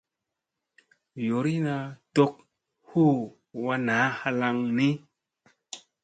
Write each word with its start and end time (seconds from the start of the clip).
Yoorina 1.25 1.75
tok 2.15 2.33
huu 2.89 3.17
wa 3.63 3.75
naa 3.87 4.07
halaŋ 4.19 4.57
ni. 4.77 4.87